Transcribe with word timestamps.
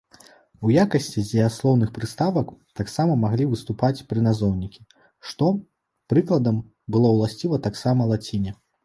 У 0.67 0.71
якасці 0.83 1.23
дзеяслоўных 1.25 1.89
прыставак 1.97 2.47
таксама 2.79 3.17
маглі 3.25 3.45
выступаць 3.51 4.03
прыназоўнікі, 4.13 4.81
што, 5.33 5.51
прыкладам, 6.15 6.57
было 6.97 7.13
ўласціва 7.15 7.61
таксама 7.69 8.09
лаціне. 8.15 8.55